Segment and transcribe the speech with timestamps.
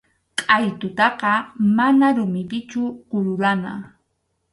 [0.39, 1.31] Qʼaytutaqa
[1.77, 3.73] mana rumipichu kururana.